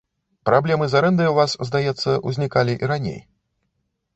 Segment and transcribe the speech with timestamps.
[0.49, 3.19] Праблемы з арэндай у вас, здаецца, узнікалі і раней.